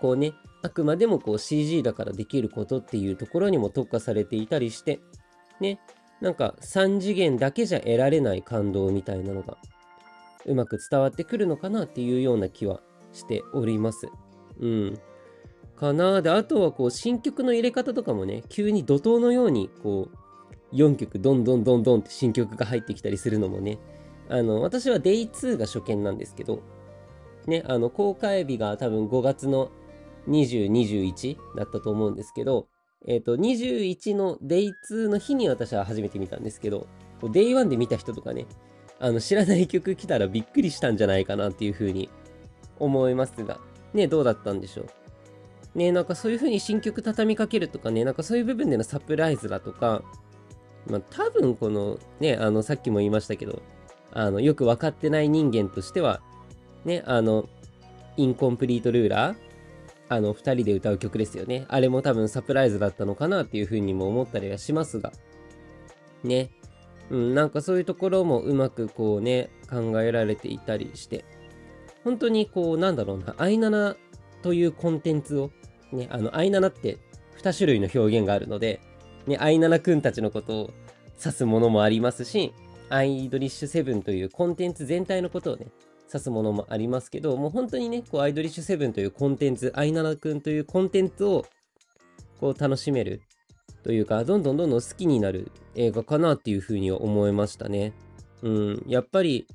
[0.00, 0.32] こうね、
[0.62, 5.00] あくまでもこう CG だからできることっていうところにも特化されていたりして、
[5.60, 5.80] ね、
[6.20, 9.56] なんか3次元だけじゃ得られない感動みたいなのが
[10.46, 12.80] うまく伝わってくるのかなっていうような気は
[13.12, 14.08] しております。
[14.60, 14.98] うん。
[15.76, 20.08] かなで、あとはこう新曲の入れ方とかもね、急に怒涛のようにこ
[20.72, 23.78] う4曲どんどんどんどんって新曲が入ってきたりするのもね、
[24.28, 26.60] あの、私は Day2 が初見なんですけど、
[27.46, 29.70] ね、あの、公開日が多分5月の
[30.28, 32.68] 20、21だったと思うんですけど、
[33.06, 36.86] えっ、ー、と、21の Day2 の日に私は初めて見たんですけど、
[37.20, 38.46] Day1 で見た人とかね、
[39.00, 42.10] あの、知らない曲来たらびっくりしたんじゃないかなっていうふうに
[42.78, 43.60] 思いますが、
[43.94, 45.78] ね、どうだったんでしょう？
[45.78, 50.02] ね、なんかそういう風に新曲畳みかけるとかね、なんかそういう部分でのサプライズだとか、
[50.86, 53.62] まあ多分このね、あのさっきも言いましたけど、
[54.12, 56.20] あのよく分かってない人間としては、
[56.84, 57.48] ね、あの、
[58.16, 59.36] インコンプリートルーラー、
[60.08, 61.66] あの2人で歌う曲ですよね。
[61.68, 65.12] あれも多分サプライズだったのかなっていう風にも思ったりはしますが、
[66.24, 66.50] ね、
[67.10, 71.24] うん、なんかそういうところもうまくこうね、考えられていたりして、
[72.04, 73.96] 本当にこう、なんだろうな、アイナナ
[74.42, 75.50] というコンテンツを
[75.92, 76.98] ね、あの、アイナナって
[77.42, 78.80] 2種類の表現があるので、
[79.26, 80.70] ね、アイナナくんたちのことを
[81.18, 82.52] 指すものもありますし、
[82.88, 85.66] アイドリッシュセブンというコンテンツ全体のことをね、
[86.08, 91.46] 指すものもありますけど、もう本当にね、こう、アイドリッシュセブンというコンテンツ、アイナナくんというコンテンツを、
[92.40, 93.22] こう、楽しめる
[93.82, 97.92] というか、どんどんどんどん好きになる映画かなっていうふうに思いましたね。
[98.42, 99.46] うん、やっぱり、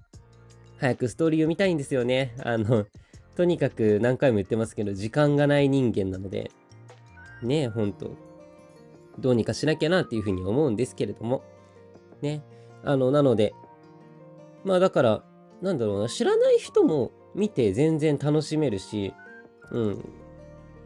[0.78, 2.36] 早くストーリー読みたいんですよね。
[2.44, 2.86] あの、
[3.36, 6.52] とにかく何回も言ってますけど、時間がない人間なので、
[7.42, 8.12] ねえ、ほんと、
[9.20, 11.44] どうにかしなきゃなっていうふうに思うんですけれども、
[12.22, 12.44] ね。
[12.84, 13.54] あの、なので、
[14.64, 15.24] まあだから、
[15.64, 19.14] なんだろうな、知らない人も見て全然楽しめるし、
[19.72, 20.06] うん。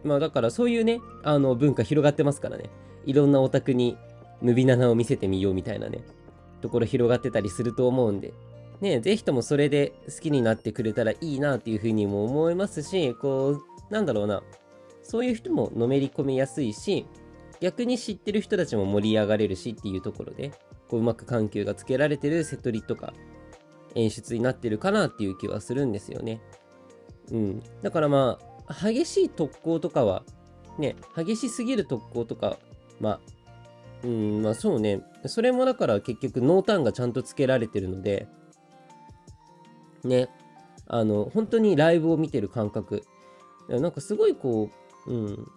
[0.04, 2.70] まあだからそういうね、あの文化広がってますからね。
[3.06, 3.98] いろんなオタクに
[4.40, 6.04] ムビナナを見せてみようみたいなね、
[6.62, 8.34] ところ広がってたりすると思うんで、
[8.80, 13.60] ね、ぜひともそれで好きになってくれたらいいなっていうふうにも思いますし、こ
[13.90, 14.44] う、なんだろうな、
[15.02, 17.08] そういう人ものめり込みやすいし、
[17.60, 20.52] 逆に知ってる人たちも盛り上がれるしっていうところで、
[20.88, 23.14] こううまく緩急がつけられてるセトリとか
[23.98, 26.42] 演出になってるかなっていう気はするんですよね。
[27.32, 27.64] うん。
[27.82, 30.24] だからまあ、激しい特攻とかは、
[30.78, 32.58] ね、激しすぎる特攻とか、
[33.00, 33.20] まあ、
[34.04, 35.02] うん、まあそうね。
[35.26, 38.28] それもだから結局濃淡がちゃんとつけられてるので、
[40.04, 40.30] ね、
[40.88, 43.04] あの、本当にライブを見てる感覚。
[43.68, 44.70] なんかすごいこ
[45.08, 45.48] う、うん、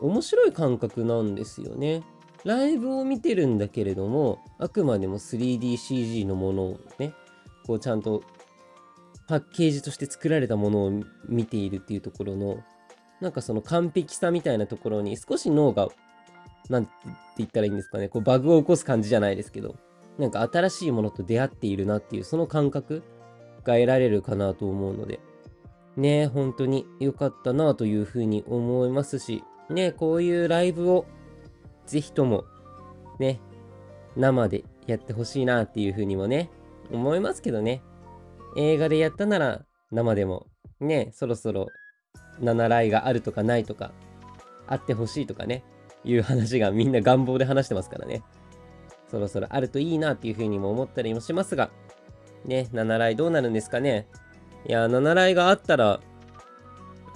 [0.00, 2.02] 面白い感覚なんですよね。
[2.44, 7.14] ライブを見てるんだけれども、あくまでも 3DCG のものをね、
[7.66, 8.22] こうちゃんと
[9.26, 10.92] パッケージとして作られたものを
[11.28, 12.62] 見ているっていうところの、
[13.20, 15.88] なんかその完璧さみたいなところに少し脳が、
[16.68, 16.92] なんて
[17.38, 19.76] 言ったらいいんですかね、こうバグを起こす感じじゃないですけど、
[20.18, 23.02] なんか新しいものと出会っているなっていうその感覚
[23.64, 25.20] が得られるかなと思うので、
[25.96, 31.06] ね、本当に良かったなというふうに思いますし、ね、こういうライブを
[31.86, 32.44] ぜひとも
[33.18, 33.40] ね、
[34.16, 36.50] 生でやってほしいなっていうふうにもね、
[36.94, 37.82] 思いますけどね。
[38.56, 40.46] 映画でやったなら生でも
[40.80, 41.68] ね、そろそろ
[42.40, 43.92] 7来があるとかないとか、
[44.66, 45.64] あってほしいとかね、
[46.04, 48.22] いう話がみんな願望で話してますからね。
[49.10, 51.70] そろそろあるといいなっていうふうにも思ったりもしますが、
[52.44, 54.08] ね、7来どうなるんですかね。
[54.66, 56.00] いや、7来があったら、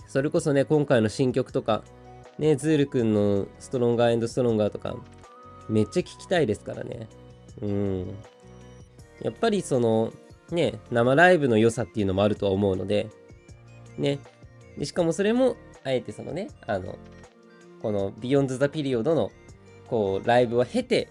[0.07, 1.83] それこそね、今回の新曲とか、
[2.39, 4.97] ね、ズールくんのストロンガーストロンガーとか、
[5.69, 7.09] めっちゃ聞きたいですからね。
[7.61, 8.17] うん。
[9.23, 10.13] やっぱりその、
[10.51, 13.09] ね、生ライブの良さっていうのもあるとは思うので、
[13.97, 14.19] ね。
[14.79, 16.97] でしかもそれも、あえてそのね、あの、
[17.83, 19.31] この Beyond the Plio の、
[19.89, 21.09] こう、ライブを経て、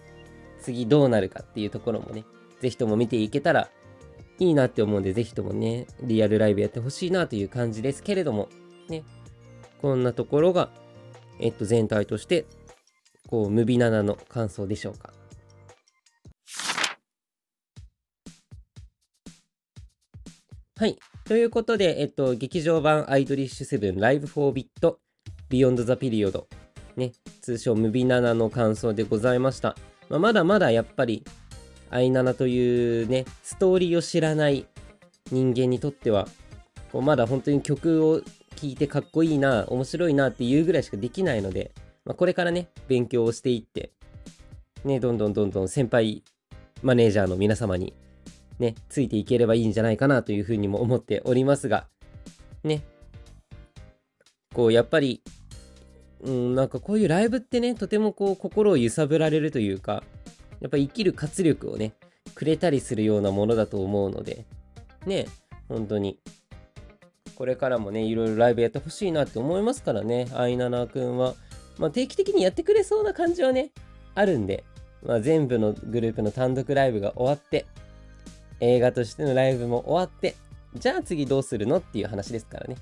[0.60, 2.24] 次どうなるかっていうところもね、
[2.60, 3.70] ぜひとも見ていけたら
[4.38, 8.48] いいなって思うんで、ぜひともね、リアルライブやってほしいなという感じですけれども、
[8.88, 9.04] ね、
[9.80, 10.70] こんなところが、
[11.40, 12.46] えっと、全体として、
[13.28, 15.12] こう、ムビナナの感想でしょうか。
[20.78, 20.96] はい。
[21.24, 26.46] ということで、えっと、劇場版アイドリッシュセブン LIVE 4bit BEYOND THE PERIOD
[26.96, 27.10] ね、
[27.40, 29.74] 通称ムビナナの感想でございました。
[30.08, 31.24] まあ、まだまだやっぱり、
[31.90, 34.68] アイナナというね、ストーリーを知らない
[35.32, 36.28] 人間にとっては、
[36.92, 38.26] こうまだ本当に曲を聴
[38.62, 41.72] いてかっこいいな、面白いなっていうぐらいしかできないので、
[42.04, 43.90] まあ、これからね、勉強をしていって、
[44.84, 46.22] ね、どんどんどんどん先輩
[46.82, 47.94] マネージャーの皆様に
[48.58, 51.86] ね、ついていければいいんじゃないかなというふうにも思っておりますが、
[52.64, 52.82] ね、
[54.54, 55.22] こう、やっぱり、
[56.20, 60.02] うん、なんかこういうライブってね、とてもこう、心を揺さぶられるというか、
[60.60, 61.92] やっぱり生きる活力をね、
[62.34, 64.44] くれたりするようなものだと思うので、
[65.06, 65.26] ね、
[65.68, 66.18] 本当に、
[67.36, 71.34] これからもね、いろいろライブやってほしいなって思いますからね、アイナナくんは。
[71.78, 73.70] まあ、定期的にやってくれそうな感じはね、
[74.16, 74.64] あるんで、
[75.04, 77.66] まあ、全部のグループの単独ライブが終わって、
[78.60, 80.34] 映画としてのライブも終わって、
[80.74, 82.76] じゃあ次どうするのっていう話ですからね。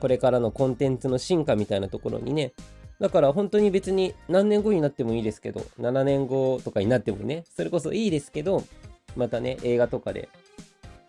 [0.00, 2.52] これからのコンテンツの進化みたいなところにね、
[3.00, 8.64] だから本当に別に何年後になってもいいですけど、7年後とかになってもね、それこそいいですけど、
[9.16, 10.28] またね、映画とかで、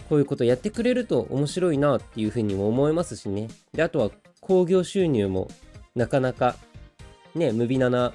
[0.10, 3.50] こういうことやってくれると面白いなっていうふうにも思いますしね。
[3.74, 5.50] で、あとは興行収入も
[5.96, 6.56] なかなか、
[7.36, 8.14] ね、ムビナナ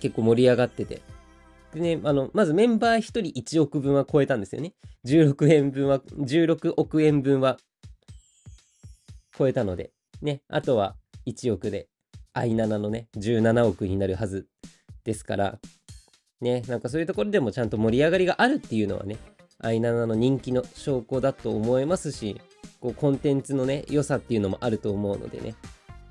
[0.00, 1.02] 結構盛り上がってて、
[1.74, 4.74] でね、あの、まずメンバー1人1億分は超えたんですよね。
[5.06, 7.58] 16円分は、16億円分は
[9.36, 10.96] 超えたので、ね、あとは
[11.26, 11.88] 1億で、
[12.34, 14.46] i7 のね、17億になるはず
[15.04, 15.58] ですから、
[16.40, 19.16] ね、なんかそういうところでもちゃんと盛り上がりがあるっていうのはね、
[19.62, 22.40] i7 の人気の証拠だと思いますし、
[22.80, 25.54] こうコンテンツのね、良さっていうのもあると思うのでね、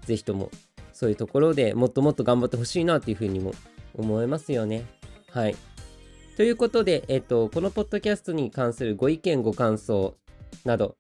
[0.06, 0.52] ぜひとも
[0.94, 3.54] そういうところでもっともっと頑張ってほしいなっていうふうにも
[3.96, 4.86] 思いますよね。
[5.32, 5.56] はい。
[6.38, 10.16] ということで、えっと、このポッドキャストに関するご意見、ご感想
[10.66, 10.96] など、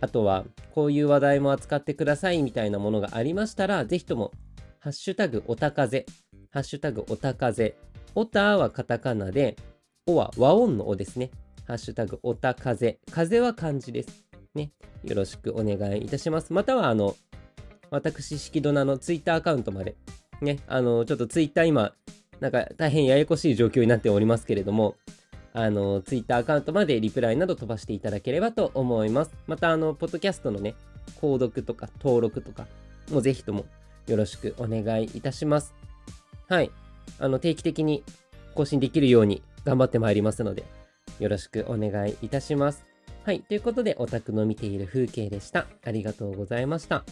[0.00, 4.32] あとは、こういう話題も扱ってくださいみたいなものがありましたら、ぜひとも、
[4.78, 6.06] ハッシュタグおたかぜ、
[6.50, 7.76] ハッシュタグおたかぜ、
[8.14, 9.56] おたはカタカナで、
[10.06, 11.30] おは和音のおですね。
[11.66, 14.24] ハッシュタグおたかぜ、風は漢字です。
[14.54, 14.70] ね。
[15.02, 16.52] よろしくお願いいたします。
[16.52, 17.16] または、あの、
[17.90, 19.96] 私、式ドナのツイッターアカウントまで、
[20.40, 21.94] ね、あの、ちょっとツイッター今、
[22.40, 24.96] なんか大変ややこしい状況になっておりますけれども、
[25.52, 29.30] あの、ツイッターアカウントまでリプライなど飛ばしていただければと思います。
[29.46, 30.74] また、あの、ポッドキャストのね、
[31.20, 32.66] 購読とか登録とか
[33.10, 33.64] もぜひとも
[34.08, 35.74] よろしくお願いいたします。
[36.48, 36.70] はい。
[37.20, 38.02] あの、定期的に
[38.54, 40.64] 更新できるように頑張ってまいりますので、
[41.20, 42.84] よろしくお願いいたします。
[43.24, 43.40] はい。
[43.40, 45.66] ということで、オタクの見ている風景でした。
[45.84, 47.04] ありがとうございました。